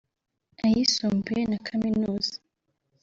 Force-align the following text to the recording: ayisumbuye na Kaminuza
ayisumbuye 0.65 1.41
na 1.51 1.57
Kaminuza 1.67 2.35